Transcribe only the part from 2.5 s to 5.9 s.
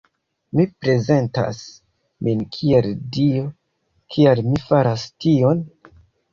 kiel Dio, kial mi faras tion?